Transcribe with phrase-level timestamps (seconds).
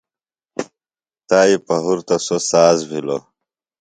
[1.27, 3.23] تائی پہُرتہ سوۡ ساز بِھلوۡ۔